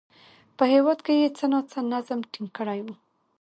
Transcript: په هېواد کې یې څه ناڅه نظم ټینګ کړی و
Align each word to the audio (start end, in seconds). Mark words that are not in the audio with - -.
په 0.57 0.63
هېواد 0.73 0.99
کې 1.05 1.13
یې 1.21 1.27
څه 1.37 1.45
ناڅه 1.51 1.79
نظم 1.91 2.19
ټینګ 2.31 2.49
کړی 2.57 2.79
و 2.83 2.87